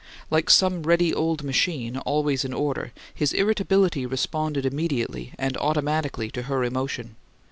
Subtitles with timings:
[0.31, 6.41] Like some ready old machine, always in order, his irritability responded immediately and automatically to
[6.41, 7.17] her emotion.